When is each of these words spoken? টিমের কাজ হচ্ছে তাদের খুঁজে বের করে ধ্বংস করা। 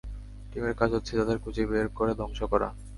টিমের 0.51 0.73
কাজ 0.73 0.89
হচ্ছে 0.93 1.13
তাদের 1.19 1.37
খুঁজে 1.39 1.63
বের 1.65 1.87
করে 1.89 2.11
ধ্বংস 2.15 2.39
করা। 2.43 2.67